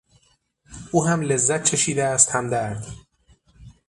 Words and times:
او 0.91 1.05
هم 1.05 1.21
لذت 1.23 1.63
چشیده 1.63 2.03
است 2.03 2.31
هم 2.31 2.49
درد. 2.49 2.85